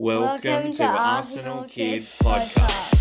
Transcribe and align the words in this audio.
Welcome, 0.00 0.70
to, 0.74 0.84
Arsenal 0.84 1.64
Kids 1.64 2.16
Podcast. 2.20 2.94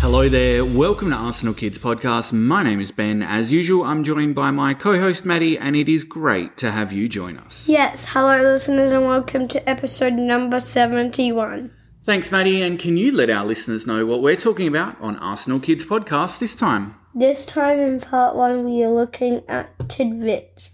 Hello 0.00 0.30
there, 0.30 0.64
welcome 0.64 1.10
to 1.10 1.16
Arsenal 1.16 1.52
Kids 1.52 1.76
Podcast. 1.76 2.32
My 2.32 2.62
name 2.62 2.80
is 2.80 2.90
Ben. 2.90 3.22
As 3.22 3.52
usual, 3.52 3.84
I'm 3.84 4.02
joined 4.02 4.34
by 4.34 4.50
my 4.50 4.72
co 4.72 4.98
host 4.98 5.26
Maddie, 5.26 5.58
and 5.58 5.76
it 5.76 5.90
is 5.90 6.04
great 6.04 6.56
to 6.56 6.72
have 6.72 6.90
you 6.90 7.06
join 7.06 7.36
us. 7.36 7.68
Yes, 7.68 8.06
hello 8.08 8.40
listeners 8.40 8.92
and 8.92 9.04
welcome 9.04 9.46
to 9.48 9.68
episode 9.68 10.14
number 10.14 10.58
71. 10.58 11.70
Thanks, 12.02 12.32
Maddie, 12.32 12.62
and 12.62 12.78
can 12.78 12.96
you 12.96 13.12
let 13.12 13.28
our 13.28 13.44
listeners 13.44 13.86
know 13.86 14.06
what 14.06 14.22
we're 14.22 14.36
talking 14.36 14.68
about 14.68 14.98
on 15.02 15.16
Arsenal 15.16 15.60
Kids 15.60 15.84
Podcast 15.84 16.38
this 16.38 16.54
time? 16.54 16.94
This 17.16 17.46
time 17.46 17.78
in 17.78 18.00
part 18.00 18.34
1 18.34 18.64
we 18.64 18.82
are 18.82 18.90
looking 18.90 19.42
at 19.46 19.88
tidbits 19.88 20.72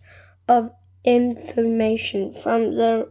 of 0.48 0.70
information 1.04 2.32
from 2.32 2.76
the 2.76 3.10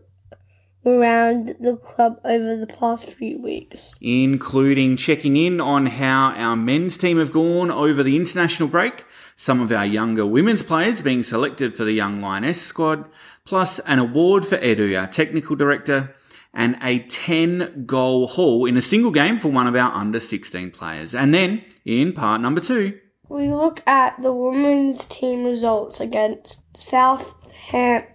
around 0.84 1.56
the 1.60 1.76
club 1.76 2.20
over 2.26 2.56
the 2.56 2.66
past 2.66 3.08
few 3.08 3.40
weeks. 3.40 3.94
including 4.02 4.98
checking 4.98 5.38
in 5.38 5.62
on 5.62 5.86
how 5.86 6.32
our 6.32 6.56
men's 6.56 6.98
team 6.98 7.20
have 7.20 7.32
gone 7.32 7.70
over 7.70 8.02
the 8.02 8.16
international 8.16 8.68
break, 8.68 9.06
some 9.36 9.62
of 9.62 9.72
our 9.72 9.86
younger 9.86 10.26
women's 10.26 10.64
players 10.64 11.00
being 11.00 11.22
selected 11.22 11.78
for 11.78 11.84
the 11.84 11.92
Young 11.92 12.20
Lioness 12.22 12.60
squad, 12.60 13.06
plus 13.46 13.78
an 13.80 14.00
award 14.00 14.44
for 14.44 14.58
Edu, 14.58 15.00
our 15.00 15.06
technical 15.06 15.56
director, 15.56 16.16
and 16.52 16.78
a 16.82 17.00
10 17.00 17.86
goal 17.86 18.26
haul 18.26 18.66
in 18.66 18.76
a 18.76 18.82
single 18.82 19.12
game 19.12 19.38
for 19.38 19.50
one 19.50 19.68
of 19.68 19.76
our 19.76 19.94
under 19.94 20.20
16 20.20 20.72
players. 20.72 21.14
And 21.14 21.32
then, 21.32 21.64
in 21.86 22.14
part 22.14 22.42
number 22.42 22.62
two, 22.62 22.98
We 23.30 23.52
look 23.52 23.84
at 23.88 24.20
the 24.20 24.34
women's 24.34 25.06
team 25.06 25.44
results 25.44 26.00
against 26.00 26.64
Southampton 26.76 28.10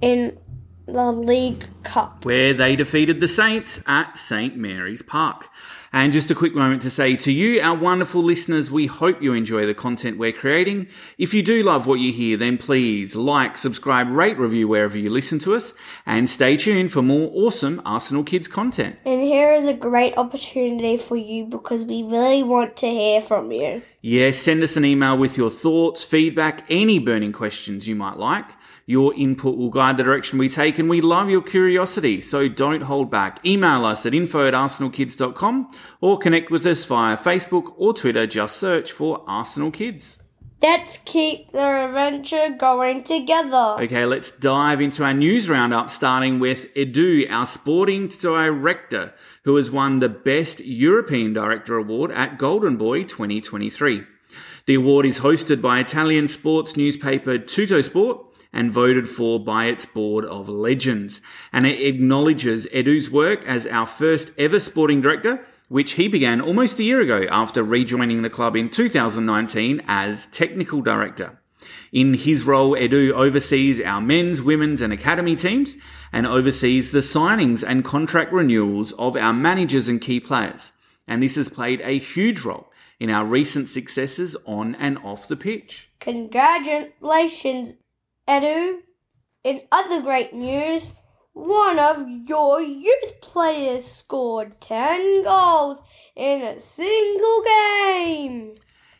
in 0.00 0.38
the 0.86 1.12
League 1.12 1.66
Cup. 1.84 2.24
where 2.24 2.52
they 2.52 2.74
defeated 2.74 3.20
the 3.20 3.28
Saints 3.28 3.80
at 3.86 4.18
St. 4.18 4.56
Mary's 4.56 5.02
Park. 5.02 5.48
And 5.92 6.12
just 6.12 6.30
a 6.30 6.34
quick 6.34 6.54
moment 6.54 6.82
to 6.82 6.90
say 6.90 7.16
to 7.16 7.32
you, 7.32 7.60
our 7.62 7.76
wonderful 7.76 8.22
listeners, 8.22 8.70
we 8.70 8.86
hope 8.86 9.22
you 9.22 9.32
enjoy 9.32 9.64
the 9.64 9.74
content 9.74 10.18
we're 10.18 10.32
creating. 10.32 10.86
If 11.16 11.32
you 11.32 11.42
do 11.42 11.62
love 11.62 11.86
what 11.86 12.00
you 12.00 12.12
hear, 12.12 12.36
then 12.36 12.58
please 12.58 13.16
like, 13.16 13.56
subscribe, 13.56 14.08
rate, 14.10 14.38
review 14.38 14.68
wherever 14.68 14.98
you 14.98 15.08
listen 15.08 15.38
to 15.40 15.54
us, 15.54 15.72
and 16.04 16.28
stay 16.28 16.58
tuned 16.58 16.92
for 16.92 17.00
more 17.00 17.30
awesome 17.32 17.80
Arsenal 17.86 18.22
Kids 18.22 18.48
content. 18.48 18.96
And 19.06 19.22
here 19.22 19.54
is 19.54 19.66
a 19.66 19.72
great 19.72 20.16
opportunity 20.18 20.98
for 20.98 21.16
you 21.16 21.46
because 21.46 21.84
we 21.84 22.02
really 22.02 22.42
want 22.42 22.76
to 22.78 22.86
hear 22.88 23.22
from 23.22 23.50
you. 23.50 23.82
Yes, 24.00 24.36
send 24.38 24.62
us 24.62 24.76
an 24.76 24.84
email 24.84 25.16
with 25.16 25.36
your 25.36 25.50
thoughts, 25.50 26.04
feedback, 26.04 26.64
any 26.68 26.98
burning 26.98 27.32
questions 27.32 27.88
you 27.88 27.96
might 27.96 28.16
like. 28.16 28.46
Your 28.88 29.12
input 29.16 29.58
will 29.58 29.68
guide 29.68 29.98
the 29.98 30.02
direction 30.02 30.38
we 30.38 30.48
take, 30.48 30.78
and 30.78 30.88
we 30.88 31.02
love 31.02 31.28
your 31.28 31.42
curiosity, 31.42 32.22
so 32.22 32.48
don't 32.48 32.84
hold 32.84 33.10
back. 33.10 33.38
Email 33.44 33.84
us 33.84 34.06
at 34.06 34.14
info 34.14 34.48
at 34.48 34.54
arsenalkids.com 34.54 35.68
or 36.00 36.16
connect 36.16 36.50
with 36.50 36.64
us 36.64 36.86
via 36.86 37.18
Facebook 37.18 37.74
or 37.76 37.92
Twitter. 37.92 38.26
Just 38.26 38.56
search 38.56 38.90
for 38.90 39.22
Arsenal 39.28 39.70
Kids. 39.70 40.16
Let's 40.62 40.96
keep 40.96 41.52
the 41.52 41.84
adventure 41.84 42.56
going 42.58 43.04
together. 43.04 43.76
Okay, 43.78 44.06
let's 44.06 44.30
dive 44.30 44.80
into 44.80 45.04
our 45.04 45.12
news 45.12 45.50
roundup, 45.50 45.90
starting 45.90 46.40
with 46.40 46.72
Edu, 46.72 47.30
our 47.30 47.44
sporting 47.44 48.08
director, 48.08 49.12
who 49.44 49.56
has 49.56 49.70
won 49.70 49.98
the 49.98 50.08
Best 50.08 50.60
European 50.60 51.34
Director 51.34 51.76
Award 51.76 52.10
at 52.12 52.38
Golden 52.38 52.78
Boy 52.78 53.02
2023. 53.02 54.04
The 54.64 54.74
award 54.74 55.06
is 55.06 55.20
hosted 55.20 55.60
by 55.60 55.78
Italian 55.78 56.28
sports 56.28 56.76
newspaper 56.76 57.38
Tuttosport 57.38 58.27
and 58.52 58.72
voted 58.72 59.08
for 59.08 59.38
by 59.38 59.66
its 59.66 59.84
board 59.84 60.24
of 60.24 60.48
legends. 60.48 61.20
And 61.52 61.66
it 61.66 61.80
acknowledges 61.80 62.66
Edu's 62.66 63.10
work 63.10 63.44
as 63.46 63.66
our 63.66 63.86
first 63.86 64.30
ever 64.38 64.60
sporting 64.60 65.00
director, 65.00 65.44
which 65.68 65.92
he 65.92 66.08
began 66.08 66.40
almost 66.40 66.78
a 66.78 66.84
year 66.84 67.00
ago 67.00 67.26
after 67.30 67.62
rejoining 67.62 68.22
the 68.22 68.30
club 68.30 68.56
in 68.56 68.70
2019 68.70 69.82
as 69.86 70.26
technical 70.26 70.80
director. 70.80 71.38
In 71.92 72.14
his 72.14 72.44
role, 72.44 72.72
Edu 72.72 73.12
oversees 73.12 73.80
our 73.80 74.00
men's, 74.00 74.42
women's, 74.42 74.80
and 74.80 74.92
academy 74.92 75.36
teams 75.36 75.76
and 76.12 76.26
oversees 76.26 76.92
the 76.92 77.00
signings 77.00 77.64
and 77.66 77.84
contract 77.84 78.32
renewals 78.32 78.92
of 78.92 79.16
our 79.16 79.32
managers 79.32 79.88
and 79.88 80.00
key 80.00 80.20
players. 80.20 80.72
And 81.06 81.22
this 81.22 81.36
has 81.36 81.48
played 81.48 81.80
a 81.82 81.98
huge 81.98 82.42
role 82.42 82.70
in 83.00 83.10
our 83.10 83.24
recent 83.24 83.68
successes 83.68 84.36
on 84.44 84.74
and 84.74 84.98
off 84.98 85.28
the 85.28 85.36
pitch. 85.36 85.90
Congratulations, 86.00 87.74
Edu. 88.28 88.80
In 89.42 89.62
other 89.72 90.02
great 90.02 90.34
news, 90.34 90.90
one 91.32 91.78
of 91.78 92.06
your 92.26 92.60
youth 92.60 93.20
players 93.22 93.86
scored 93.86 94.60
10 94.60 95.24
goals 95.24 95.80
in 96.14 96.42
a 96.42 96.60
single 96.60 97.42
game. 97.42 98.54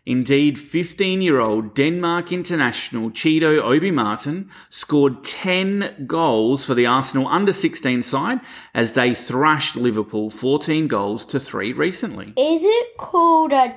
Indeed, 0.06 0.59
15 0.59 1.21
year 1.21 1.41
old 1.41 1.75
Denmark 1.75 2.33
international 2.33 3.11
Chido 3.11 3.61
Obi 3.61 3.91
Martin 3.91 4.50
scored 4.71 5.22
10 5.22 6.06
goals 6.06 6.65
for 6.65 6.75
the 6.75 6.87
Arsenal 6.87 7.28
under 7.28 7.53
16 7.53 8.03
side 8.03 8.41
as 8.72 8.93
they 8.93 9.12
thrashed 9.12 9.77
Liverpool 9.77 10.31
14 10.31 10.89
goals 10.89 11.27
to 11.27 11.39
3 11.39 11.75
recently. 11.75 12.33
Is 12.39 12.62
it 12.65 12.97
called 12.97 13.53
a 13.53 13.77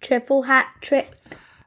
triple 0.00 0.42
hat 0.42 0.68
trick? 0.80 1.10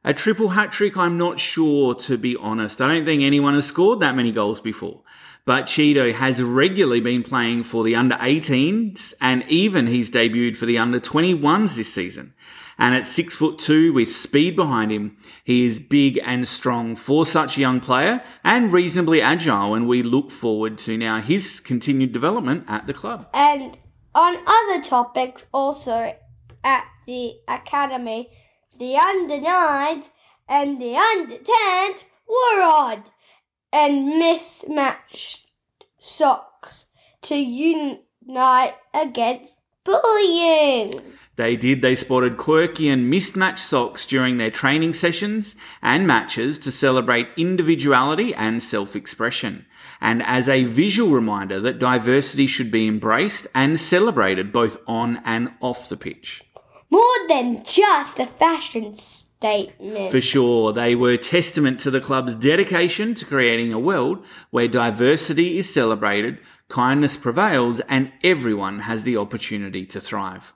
A 0.07 0.13
triple 0.13 0.47
hat 0.47 0.71
trick, 0.71 0.95
I'm 0.95 1.17
not 1.17 1.37
sure 1.37 1.93
to 1.93 2.17
be 2.17 2.37
honest. 2.37 2.79
I 2.79 2.87
don't 2.87 3.03
think 3.03 3.23
anyone 3.23 3.55
has 3.55 3.65
scored 3.65 3.99
that 3.99 4.15
many 4.15 4.31
goals 4.31 4.61
before. 4.61 5.01
But 5.43 5.65
Chido 5.65 6.13
has 6.13 6.41
regularly 6.41 7.01
been 7.01 7.23
playing 7.23 7.65
for 7.65 7.83
the 7.83 7.97
under 7.97 8.15
18s 8.15 9.13
and 9.19 9.43
even 9.49 9.85
he's 9.87 10.09
debuted 10.09 10.55
for 10.55 10.65
the 10.65 10.77
under 10.77 11.01
21s 11.01 11.75
this 11.75 11.93
season. 11.93 12.33
And 12.77 12.95
at 12.95 13.05
six 13.05 13.35
foot 13.35 13.59
two 13.59 13.91
with 13.91 14.09
speed 14.09 14.55
behind 14.55 14.93
him, 14.93 15.17
he 15.43 15.65
is 15.65 15.77
big 15.77 16.21
and 16.23 16.47
strong 16.47 16.95
for 16.95 17.25
such 17.25 17.57
a 17.57 17.59
young 17.59 17.81
player 17.81 18.23
and 18.45 18.71
reasonably 18.71 19.21
agile. 19.21 19.75
And 19.75 19.89
we 19.89 20.03
look 20.03 20.31
forward 20.31 20.77
to 20.79 20.97
now 20.97 21.19
his 21.19 21.59
continued 21.59 22.13
development 22.13 22.63
at 22.69 22.87
the 22.87 22.93
club. 22.93 23.27
And 23.33 23.77
on 24.15 24.37
other 24.47 24.85
topics, 24.85 25.47
also 25.53 26.15
at 26.63 26.85
the 27.05 27.33
academy, 27.49 28.29
the 28.77 28.97
under 28.97 29.41
nines 29.41 30.11
and 30.47 30.79
the 30.79 30.95
under 30.95 31.37
tens 31.37 32.05
were 32.27 32.61
odd 32.61 33.09
and 33.71 34.05
mismatched 34.19 35.47
socks 35.99 36.89
to 37.21 37.35
unite 37.35 38.75
against 38.93 39.59
bullying. 39.83 41.01
They 41.37 41.55
did. 41.55 41.83
They 41.83 41.93
spotted 41.93 42.37
quirky 42.37 42.89
and 42.89 43.11
mismatched 43.11 43.63
socks 43.63 44.07
during 44.07 44.37
their 44.37 44.49
training 44.49 44.95
sessions 44.95 45.55
and 45.83 46.07
matches 46.07 46.57
to 46.59 46.71
celebrate 46.71 47.27
individuality 47.37 48.33
and 48.33 48.61
self 48.61 48.95
expression. 48.95 49.67
And 50.01 50.23
as 50.23 50.49
a 50.49 50.63
visual 50.63 51.11
reminder 51.11 51.59
that 51.59 51.79
diversity 51.79 52.47
should 52.47 52.71
be 52.71 52.87
embraced 52.87 53.45
and 53.53 53.79
celebrated 53.79 54.51
both 54.51 54.77
on 54.87 55.21
and 55.25 55.51
off 55.61 55.89
the 55.89 55.97
pitch. 55.97 56.43
More 56.89 57.27
than 57.27 57.63
just 57.63 58.19
a 58.19 58.25
fashion 58.25 58.95
statement. 58.95 60.09
For 60.09 60.21
sure, 60.21 60.71
they 60.71 60.95
were 60.95 61.17
testament 61.17 61.79
to 61.81 61.91
the 61.91 61.99
club's 61.99 62.33
dedication 62.33 63.13
to 63.15 63.25
creating 63.25 63.73
a 63.73 63.79
world 63.79 64.23
where 64.51 64.69
diversity 64.69 65.57
is 65.57 65.71
celebrated, 65.71 66.39
kindness 66.69 67.17
prevails, 67.17 67.81
and 67.89 68.13
everyone 68.23 68.79
has 68.79 69.03
the 69.03 69.17
opportunity 69.17 69.85
to 69.87 69.99
thrive. 69.99 70.53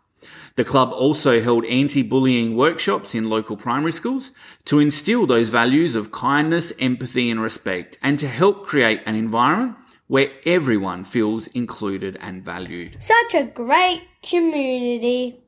The 0.56 0.64
club 0.64 0.92
also 0.94 1.42
held 1.42 1.66
anti 1.66 2.04
bullying 2.04 2.56
workshops 2.56 3.14
in 3.14 3.30
local 3.30 3.58
primary 3.58 3.92
schools 3.92 4.32
to 4.66 4.80
instill 4.80 5.26
those 5.26 5.50
values 5.50 5.96
of 5.96 6.12
kindness, 6.12 6.72
empathy, 6.80 7.30
and 7.30 7.42
respect, 7.42 7.98
and 8.02 8.20
to 8.20 8.28
help 8.28 8.66
create 8.66 9.02
an 9.06 9.16
environment 9.16 9.78
where 10.08 10.32
everyone 10.46 11.06
feels 11.06 11.48
included 11.48 12.18
and 12.20 12.44
valued. 12.44 12.98
Such 13.02 13.34
a 13.34 13.46
great 13.46 14.08
community 14.22 15.41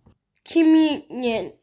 communion 0.46 1.54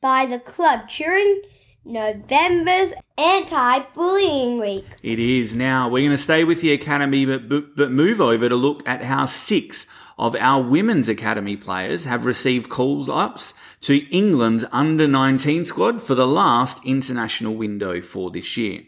by 0.00 0.26
the 0.26 0.38
club 0.38 0.88
during 0.88 1.42
November's 1.84 2.94
anti-bullying 3.18 4.58
week. 4.58 4.86
It 5.02 5.18
is 5.18 5.54
now. 5.54 5.88
We're 5.88 6.06
going 6.06 6.16
to 6.16 6.22
stay 6.22 6.42
with 6.42 6.62
the 6.62 6.72
academy, 6.72 7.26
but, 7.26 7.48
but, 7.48 7.76
but 7.76 7.92
move 7.92 8.20
over 8.20 8.48
to 8.48 8.56
look 8.56 8.86
at 8.88 9.04
how 9.04 9.26
six 9.26 9.86
of 10.18 10.34
our 10.36 10.62
women's 10.62 11.08
academy 11.08 11.56
players 11.56 12.04
have 12.04 12.24
received 12.24 12.70
call 12.70 13.10
ups 13.10 13.52
to 13.82 13.98
England's 14.10 14.64
under 14.72 15.06
19 15.06 15.64
squad 15.64 16.00
for 16.00 16.14
the 16.14 16.26
last 16.26 16.80
international 16.84 17.54
window 17.54 18.00
for 18.00 18.30
this 18.30 18.56
year. 18.56 18.82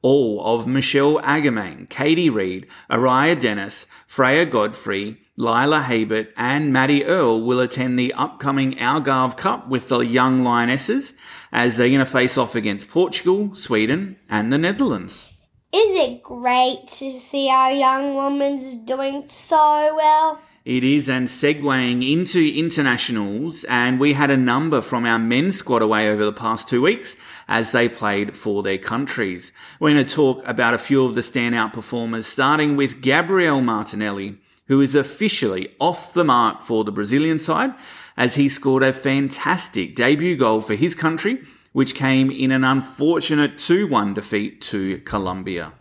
All 0.00 0.42
of 0.44 0.66
Michelle 0.66 1.20
Agyemang, 1.20 1.88
Katie 1.88 2.30
Reid, 2.30 2.66
Araya 2.90 3.38
Dennis, 3.38 3.86
Freya 4.06 4.46
Godfrey, 4.46 5.21
Laila 5.38 5.80
Harbert, 5.80 6.28
and 6.36 6.74
Maddie 6.74 7.06
Earle 7.06 7.42
will 7.42 7.60
attend 7.60 7.98
the 7.98 8.12
upcoming 8.12 8.74
Algarve 8.74 9.34
Cup 9.34 9.66
with 9.66 9.88
the 9.88 10.00
Young 10.00 10.44
Lionesses, 10.44 11.14
as 11.50 11.76
they're 11.76 11.88
going 11.88 12.00
to 12.00 12.06
face 12.06 12.36
off 12.36 12.54
against 12.54 12.90
Portugal, 12.90 13.54
Sweden, 13.54 14.18
and 14.28 14.52
the 14.52 14.58
Netherlands. 14.58 15.30
Is 15.72 15.98
it 15.98 16.22
great 16.22 16.86
to 16.86 17.10
see 17.12 17.48
our 17.48 17.72
young 17.72 18.14
women's 18.14 18.74
doing 18.74 19.24
so 19.26 19.96
well? 19.96 20.42
It 20.66 20.84
is, 20.84 21.08
and 21.08 21.28
segueing 21.28 22.08
into 22.08 22.52
internationals, 22.54 23.64
and 23.64 23.98
we 23.98 24.12
had 24.12 24.30
a 24.30 24.36
number 24.36 24.82
from 24.82 25.06
our 25.06 25.18
men's 25.18 25.56
squad 25.56 25.80
away 25.80 26.10
over 26.10 26.26
the 26.26 26.32
past 26.32 26.68
two 26.68 26.82
weeks 26.82 27.16
as 27.48 27.72
they 27.72 27.88
played 27.88 28.36
for 28.36 28.62
their 28.62 28.76
countries. 28.76 29.50
We're 29.80 29.94
going 29.94 30.06
to 30.06 30.14
talk 30.14 30.46
about 30.46 30.74
a 30.74 30.78
few 30.78 31.04
of 31.04 31.14
the 31.14 31.22
standout 31.22 31.72
performers, 31.72 32.26
starting 32.26 32.76
with 32.76 33.00
Gabriel 33.00 33.62
Martinelli, 33.62 34.38
who 34.72 34.80
is 34.80 34.94
officially 34.94 35.68
off 35.78 36.14
the 36.14 36.24
mark 36.24 36.62
for 36.62 36.82
the 36.82 36.90
Brazilian 36.90 37.38
side 37.38 37.74
as 38.16 38.36
he 38.36 38.48
scored 38.48 38.82
a 38.82 38.90
fantastic 38.90 39.94
debut 39.94 40.34
goal 40.34 40.62
for 40.62 40.74
his 40.74 40.94
country, 40.94 41.44
which 41.74 41.94
came 41.94 42.30
in 42.30 42.50
an 42.50 42.64
unfortunate 42.64 43.58
2 43.58 43.86
1 43.86 44.14
defeat 44.14 44.62
to 44.62 44.96
Colombia. 45.00 45.74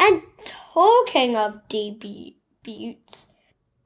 And 0.00 0.22
talking 0.44 1.36
of 1.36 1.60
debuts, 1.68 3.28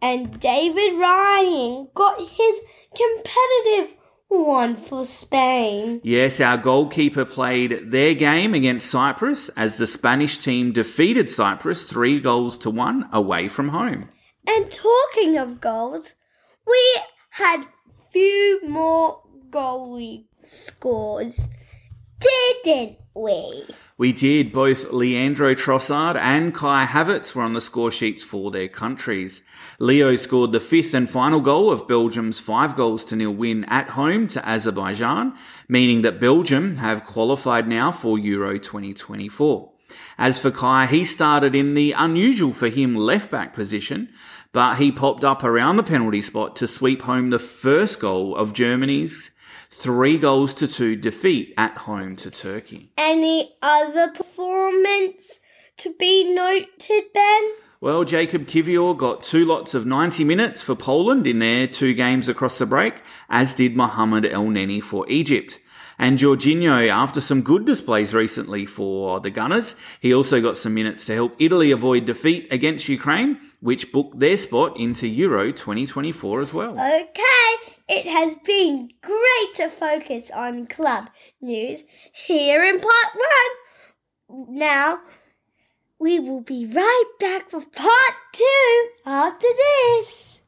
and 0.01 0.41
David 0.41 0.95
Raya 0.95 1.93
got 1.93 2.19
his 2.19 2.63
competitive 2.97 3.95
one 4.29 4.75
for 4.75 5.05
Spain. 5.05 6.01
Yes, 6.03 6.41
our 6.41 6.57
goalkeeper 6.57 7.27
played 7.27 7.91
their 7.91 8.15
game 8.15 8.55
against 8.55 8.91
Cyprus 8.91 9.51
as 9.51 9.77
the 9.77 9.87
Spanish 9.87 10.39
team 10.39 10.73
defeated 10.73 11.29
Cyprus 11.29 11.83
three 11.85 12.21
goals 12.21 12.57
to 12.59 12.71
one 12.71 13.07
away 13.13 13.51
from 13.51 13.69
home. 13.69 14.09
And 14.47 14.71
talking 14.71 15.37
of 15.37 15.61
goals, 15.61 16.15
we 16.67 16.97
had 17.31 17.67
few 18.11 18.61
more 18.67 19.23
goalie 19.51 20.25
scores, 20.45 21.49
didn't 22.65 22.99
we? 23.15 23.65
We 23.99 24.13
did. 24.13 24.53
Both 24.53 24.93
Leandro 24.93 25.55
Trossard 25.55 26.17
and 26.17 26.55
Kai 26.55 26.85
Havertz 26.85 27.35
were 27.35 27.43
on 27.43 27.55
the 27.55 27.61
score 27.63 27.91
sheets 27.91 28.23
for 28.23 28.51
their 28.51 28.69
countries. 28.69 29.41
Leo 29.79 30.17
scored 30.17 30.53
the 30.53 30.61
fifth 30.61 30.93
and 30.93 31.09
final 31.09 31.41
goal 31.41 31.71
of 31.71 31.89
Belgium's 31.89 32.39
five 32.39 32.77
goals 32.77 33.07
to 33.07 33.17
nil 33.17 33.33
win 33.33 33.65
at 33.65 33.91
home 33.91 34.29
to 34.29 34.47
Azerbaijan, 34.47 35.35
meaning 35.69 36.03
that 36.03 36.21
Belgium 36.21 36.77
have 36.77 37.07
qualified 37.07 37.67
now 37.67 37.91
for 37.91 38.19
Euro 38.19 38.59
2024. 38.59 39.73
As 40.19 40.39
for 40.39 40.51
Kai, 40.51 40.87
he 40.87 41.05
started 41.05 41.55
in 41.55 41.75
the 41.75 41.93
unusual 41.93 42.53
for 42.53 42.69
him 42.69 42.97
left 42.97 43.31
back 43.31 43.55
position, 43.55 44.11
but 44.57 44.79
he 44.79 44.91
popped 44.91 45.23
up 45.23 45.45
around 45.45 45.77
the 45.77 45.83
penalty 45.83 46.23
spot 46.23 46.57
to 46.57 46.67
sweep 46.67 47.03
home 47.03 47.29
the 47.29 47.39
first 47.39 48.01
goal 48.01 48.35
of 48.35 48.55
Germany's 48.55 49.31
three 49.71 50.17
goals 50.17 50.55
to 50.55 50.67
two 50.67 50.97
defeat 50.97 51.53
at 51.59 51.77
home 51.77 52.17
to 52.17 52.31
Turkey. 52.31 52.91
Any 52.97 53.55
other 53.61 54.11
performance 54.11 55.41
to 55.77 55.93
be 55.99 56.33
noted, 56.33 57.13
Ben? 57.13 57.51
Well, 57.83 58.07
Jakub 58.07 58.47
Kiwior 58.47 58.97
got 58.97 59.23
two 59.23 59.45
lots 59.45 59.75
of 59.75 59.85
90 59.85 60.25
minutes 60.25 60.63
for 60.63 60.75
Poland 60.75 61.27
in 61.27 61.39
their 61.39 61.67
two 61.67 61.93
games 61.93 62.27
across 62.27 62.57
the 62.57 62.65
break, 62.65 62.95
as 63.29 63.53
did 63.53 63.77
Mohamed 63.77 64.25
Elneny 64.25 64.83
for 64.83 65.07
Egypt. 65.11 65.61
And 65.99 66.19
Jorginho, 66.19 66.89
after 66.89 67.21
some 67.21 67.43
good 67.43 67.65
displays 67.65 68.15
recently 68.15 68.67
for 68.67 69.19
the 69.21 69.31
Gunners, 69.31 69.77
he 70.01 70.13
also 70.13 70.43
got 70.43 70.57
some 70.57 70.75
minutes 70.75 71.07
to 71.07 71.15
help 71.15 71.35
Italy 71.39 71.71
avoid 71.71 72.05
defeat 72.05 72.49
against 72.53 72.89
Ukraine, 72.89 73.41
which 73.61 73.93
booked 73.93 74.19
their 74.19 74.37
spot 74.37 74.79
into 74.79 75.07
Euro 75.07 75.53
2024 75.53 76.43
as 76.43 76.53
well. 76.53 76.73
Okay, 76.73 77.73
it 77.89 78.07
has 78.07 78.35
been 78.45 78.91
great 79.01 79.55
to 79.55 79.71
focus 79.71 80.31
on 80.31 80.67
club 80.67 81.09
news 81.41 81.85
here 82.13 82.63
in 82.63 82.79
part 82.81 83.15
one. 83.15 84.57
Now, 84.59 85.01
we 85.99 86.19
will 86.19 86.43
be 86.43 86.67
right 86.67 87.11
back 87.19 87.49
for 87.49 87.61
part 87.61 88.15
two 88.33 88.89
after 89.07 89.47
this. 89.47 90.46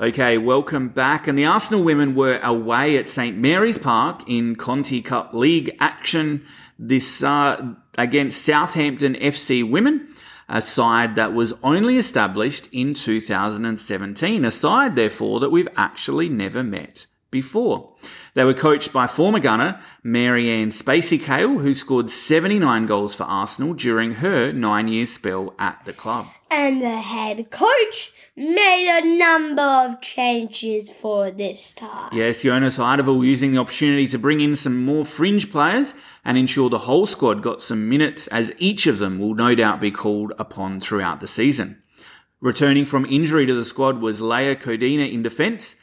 Okay, 0.00 0.38
welcome 0.38 0.88
back. 0.88 1.28
And 1.28 1.36
the 1.36 1.44
Arsenal 1.44 1.84
women 1.84 2.14
were 2.14 2.38
away 2.38 2.96
at 2.96 3.06
St 3.06 3.36
Mary's 3.36 3.76
Park 3.76 4.22
in 4.26 4.56
Conti 4.56 5.02
Cup 5.02 5.34
League 5.34 5.76
action 5.78 6.42
this 6.78 7.22
uh, 7.22 7.74
against 7.98 8.42
Southampton 8.42 9.14
FC 9.14 9.62
Women, 9.62 10.08
a 10.48 10.62
side 10.62 11.16
that 11.16 11.34
was 11.34 11.52
only 11.62 11.98
established 11.98 12.66
in 12.72 12.94
2017, 12.94 14.42
a 14.42 14.50
side 14.50 14.96
therefore 14.96 15.38
that 15.38 15.50
we've 15.50 15.68
actually 15.76 16.30
never 16.30 16.62
met 16.62 17.04
before. 17.30 17.94
They 18.32 18.44
were 18.44 18.54
coached 18.54 18.94
by 18.94 19.06
former 19.06 19.38
gunner 19.38 19.82
Marieanne 20.02 20.68
Spacey 20.68 21.22
Cale, 21.22 21.58
who 21.58 21.74
scored 21.74 22.08
79 22.08 22.86
goals 22.86 23.14
for 23.14 23.24
Arsenal 23.24 23.74
during 23.74 24.12
her 24.12 24.50
nine 24.50 24.88
year 24.88 25.04
spell 25.04 25.52
at 25.58 25.84
the 25.84 25.92
club. 25.92 26.26
And 26.50 26.80
the 26.80 27.02
head 27.02 27.50
coach 27.50 28.14
made 28.36 28.88
a 28.88 29.04
number 29.04 29.62
of 29.62 30.00
changes 30.00 30.90
for 30.90 31.30
this 31.30 31.74
time. 31.74 32.10
Yes, 32.12 32.42
Jonas 32.42 32.78
Eidevall 32.78 33.24
using 33.24 33.52
the 33.52 33.58
opportunity 33.58 34.06
to 34.08 34.18
bring 34.18 34.40
in 34.40 34.56
some 34.56 34.82
more 34.82 35.04
fringe 35.04 35.50
players 35.50 35.94
and 36.24 36.38
ensure 36.38 36.70
the 36.70 36.78
whole 36.78 37.06
squad 37.06 37.42
got 37.42 37.62
some 37.62 37.88
minutes 37.88 38.26
as 38.28 38.52
each 38.58 38.86
of 38.86 38.98
them 38.98 39.18
will 39.18 39.34
no 39.34 39.54
doubt 39.54 39.80
be 39.80 39.90
called 39.90 40.32
upon 40.38 40.80
throughout 40.80 41.20
the 41.20 41.28
season. 41.28 41.82
Returning 42.40 42.86
from 42.86 43.04
injury 43.04 43.46
to 43.46 43.54
the 43.54 43.64
squad 43.64 44.00
was 44.00 44.20
Laia 44.20 44.56
Codina 44.56 45.12
in 45.12 45.22
defence 45.22 45.76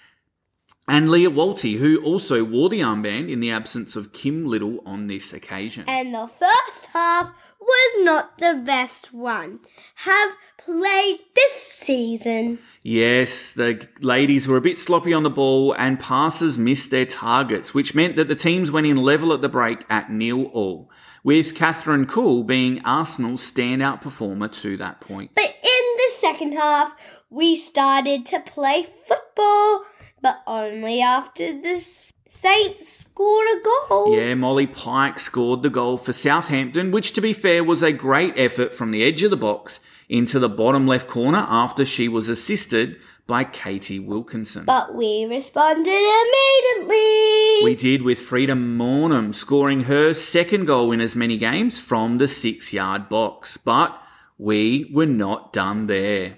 and 0.88 1.10
Lia 1.10 1.30
Wälti, 1.30 1.78
who 1.78 2.02
also 2.04 2.44
wore 2.44 2.70
the 2.70 2.80
armband 2.80 3.30
in 3.30 3.40
the 3.40 3.52
absence 3.52 3.96
of 3.96 4.14
Kim 4.14 4.46
Little 4.46 4.82
on 4.86 5.08
this 5.08 5.34
occasion. 5.34 5.86
And 5.88 6.14
the 6.14 6.28
first 6.28 6.88
half 6.94 7.32
was 7.60 8.06
not 8.06 8.38
the 8.38 8.62
best 8.66 9.14
one. 9.14 9.60
Have 9.96 10.36
played 10.58 11.20
this 11.36 11.54
season. 11.54 12.60
Yes, 12.84 13.52
the 13.52 13.88
ladies 14.00 14.48
were 14.48 14.58
a 14.58 14.62
bit 14.62 14.80
sloppy 14.80 15.14
on 15.14 15.24
the 15.24 15.30
ball 15.30 15.74
and 15.74 16.00
passes 16.00 16.58
missed 16.58 16.90
their 16.90 17.06
targets, 17.06 17.74
which 17.74 17.94
meant 17.94 18.16
that 18.16 18.30
the 18.30 18.36
teams 18.36 18.72
went 18.72 18.88
in 18.88 18.98
level 18.98 19.34
at 19.34 19.42
the 19.42 19.50
break 19.50 19.84
at 19.90 20.10
nil 20.10 20.46
all, 20.54 20.90
with 21.24 21.54
Kathrine 21.54 22.06
Kühl 22.06 22.46
being 22.46 22.84
Arsenal's 22.86 23.50
standout 23.50 24.00
performer 24.00 24.48
to 24.48 24.78
that 24.78 25.02
point. 25.02 25.32
But 25.36 25.50
in 25.50 25.96
the 25.98 26.12
second 26.14 26.54
half, 26.54 26.96
we 27.30 27.58
started 27.58 28.26
to 28.28 28.40
play 28.40 28.88
football, 29.06 29.84
but 30.28 30.44
only 30.46 31.00
after 31.00 31.54
the 31.54 31.80
Saints 32.28 32.90
scored 32.90 33.48
a 33.48 33.62
goal. 33.64 34.14
Yeah, 34.14 34.34
Molly 34.34 34.68
Pike 34.68 35.20
scored 35.20 35.64
the 35.64 35.70
goal 35.70 35.96
for 35.96 36.12
Southampton, 36.12 36.92
which 36.92 37.14
to 37.14 37.22
be 37.22 37.32
fair 37.32 37.64
was 37.64 37.82
a 37.82 37.94
great 37.94 38.34
effort 38.36 38.76
from 38.76 38.92
the 38.92 39.06
edge 39.06 39.24
of 39.24 39.32
the 39.32 39.38
box 39.38 39.80
into 40.10 40.38
the 40.38 40.50
bottom 40.50 40.86
left 40.86 41.08
corner 41.08 41.46
after 41.48 41.86
she 41.86 42.10
was 42.10 42.28
assisted 42.28 42.98
by 43.26 43.46
Katie 43.46 44.00
Wilkinson. 44.00 44.66
But 44.66 44.96
we 44.96 45.24
responded 45.26 45.88
immediately. 45.88 47.64
We 47.64 47.76
did 47.78 48.02
with 48.02 48.20
Frida 48.20 48.54
Maanum 48.54 49.34
scoring 49.34 49.86
her 49.86 50.14
second 50.14 50.66
goal 50.66 50.92
in 50.92 51.00
as 51.00 51.16
many 51.16 51.38
games 51.38 51.80
from 51.80 52.18
the 52.18 52.28
six 52.28 52.74
yard 52.74 53.08
box. 53.08 53.56
But 53.56 53.98
we 54.38 54.90
were 54.94 55.06
not 55.08 55.54
done 55.54 55.88
there. 55.88 56.38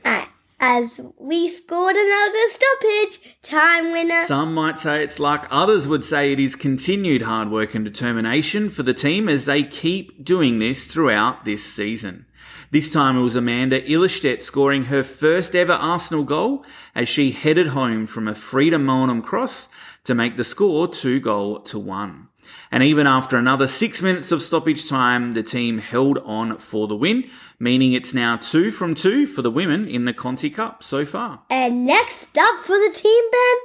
As 0.62 1.00
we 1.18 1.48
scored 1.48 1.96
another 1.96 2.48
stoppage 2.48 3.38
time 3.42 3.92
winner. 3.92 4.26
Some 4.26 4.54
might 4.54 4.78
say 4.78 5.04
it's 5.04 5.18
luck, 5.18 5.48
others 5.50 5.88
would 5.88 6.04
say 6.04 6.34
it 6.34 6.40
is 6.40 6.56
continued 6.56 7.22
hard 7.22 7.50
work 7.50 7.76
and 7.76 7.86
determination 7.86 8.70
for 8.70 8.84
the 8.84 8.94
team 8.94 9.30
as 9.30 9.46
they 9.46 9.64
keep 9.64 10.24
doing 10.24 10.60
this 10.60 10.86
throughout 10.86 11.46
this 11.46 11.64
season. 11.64 12.26
This 12.72 12.92
time 12.92 13.18
it 13.18 13.24
was 13.24 13.36
Amanda 13.36 13.82
Ilestedt 13.82 14.44
scoring 14.44 14.86
her 14.86 15.04
first 15.04 15.56
ever 15.56 15.74
Arsenal 15.74 16.24
goal 16.24 16.64
as 16.94 17.10
she 17.10 17.32
headed 17.32 17.68
home 17.68 18.06
from 18.06 18.28
a 18.28 18.36
Frida 18.36 18.78
Maanum 18.78 19.24
cross 19.24 19.68
to 20.04 20.14
make 20.14 20.38
the 20.38 20.44
score 20.44 20.88
two 20.88 21.20
goal 21.20 21.62
to 21.62 21.80
one. 21.80 22.28
And 22.72 22.84
even 22.84 23.08
after 23.08 23.38
another 23.38 23.66
six 23.66 24.04
minutes 24.04 24.32
of 24.32 24.44
stoppage 24.44 24.88
time, 24.88 25.32
the 25.32 25.42
team 25.42 25.80
held 25.80 26.20
on 26.20 26.60
for 26.60 26.88
the 26.88 26.96
win, 26.96 27.28
meaning 27.58 27.94
it's 27.94 28.14
now 28.14 28.38
two 28.38 28.70
from 28.70 28.94
two 28.94 29.26
for 29.26 29.42
the 29.42 29.50
women 29.50 29.88
in 29.88 30.06
the 30.06 30.14
Conti 30.14 30.52
Cup 30.52 30.84
so 30.84 31.08
far. 31.08 31.42
And 31.50 31.84
next 31.84 32.38
up 32.38 32.60
for 32.60 32.78
the 32.78 32.94
team, 32.94 33.24
Ben? 33.32 33.56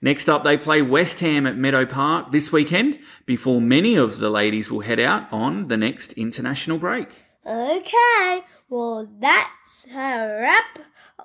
Next 0.00 0.28
up, 0.28 0.44
they 0.44 0.56
play 0.56 0.80
West 0.80 1.18
Ham 1.20 1.44
at 1.44 1.56
Meadow 1.56 1.86
Park 1.86 2.30
this 2.30 2.52
weekend 2.52 3.00
before 3.26 3.60
many 3.60 3.96
of 3.96 4.18
the 4.18 4.30
ladies 4.30 4.70
will 4.70 4.80
head 4.80 5.00
out 5.00 5.32
on 5.32 5.66
the 5.66 5.76
next 5.76 6.12
international 6.12 6.78
break. 6.78 7.08
Okay, 7.46 8.40
well, 8.70 9.06
that's 9.20 9.86
a 9.94 10.40
wrap 10.40 10.78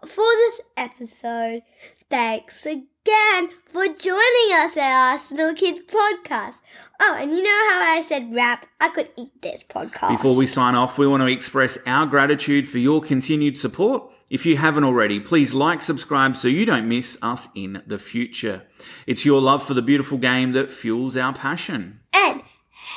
for 0.06 0.26
this 0.26 0.62
episode. 0.76 1.62
Thanks 2.10 2.66
again 2.66 3.50
for 3.72 3.88
joining 3.88 4.52
us 4.52 4.76
at 4.76 5.14
Arsenal 5.14 5.54
Kids 5.54 5.80
Podcast. 5.88 6.56
Oh, 7.00 7.16
and 7.18 7.32
you 7.32 7.42
know 7.42 7.68
how 7.70 7.82
I 7.96 8.02
said 8.02 8.36
rap? 8.36 8.66
I 8.82 8.90
could 8.90 9.10
eat 9.18 9.42
this 9.42 9.64
podcast. 9.64 10.10
Before 10.10 10.36
we 10.36 10.46
sign 10.46 10.76
off, 10.76 10.98
we 10.98 11.08
want 11.08 11.22
to 11.22 11.28
express 11.28 11.78
our 11.86 12.06
gratitude 12.06 12.68
for 12.68 12.80
your 12.80 13.02
continued 13.02 13.58
support. 13.58 14.12
If 14.30 14.46
you 14.46 14.58
haven't 14.58 14.84
already, 14.84 15.22
please 15.22 15.54
like, 15.54 15.82
subscribe 15.82 16.36
so 16.36 16.50
you 16.50 16.66
don't 16.66 16.90
miss 16.90 17.18
us 17.22 17.48
in 17.56 17.82
the 17.88 17.98
future. 17.98 18.64
It's 19.08 19.26
your 19.26 19.42
love 19.42 19.64
for 19.66 19.74
the 19.74 19.82
beautiful 19.82 20.18
game 20.18 20.52
that 20.52 20.70
fuels 20.70 21.16
our 21.16 21.34
passion. 21.34 22.02
And 22.14 22.44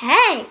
hey, 0.01 0.45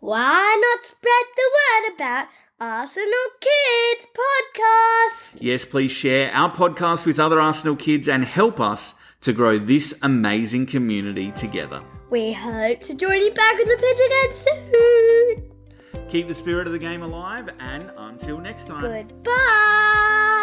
why 0.00 0.60
not 0.60 0.86
spread 0.86 1.26
the 1.36 1.50
word 1.56 1.94
about 1.94 2.28
Arsenal 2.60 3.08
Kids 3.40 4.06
Podcast? 4.06 5.38
Yes, 5.40 5.64
please 5.64 5.90
share 5.90 6.32
our 6.32 6.50
podcast 6.50 7.06
with 7.06 7.18
other 7.18 7.40
Arsenal 7.40 7.76
kids 7.76 8.08
and 8.08 8.24
help 8.24 8.60
us 8.60 8.94
to 9.22 9.32
grow 9.32 9.58
this 9.58 9.94
amazing 10.02 10.66
community 10.66 11.32
together. 11.32 11.82
We 12.10 12.32
hope 12.32 12.80
to 12.82 12.94
join 12.94 13.20
you 13.20 13.32
back 13.32 13.54
on 13.54 13.66
the 13.66 13.76
pitch 13.76 13.98
again 14.06 14.32
soon. 14.32 16.08
Keep 16.08 16.28
the 16.28 16.34
spirit 16.34 16.66
of 16.66 16.72
the 16.72 16.78
game 16.78 17.02
alive, 17.02 17.50
and 17.58 17.90
until 17.96 18.38
next 18.38 18.68
time. 18.68 18.80
Goodbye. 18.80 20.35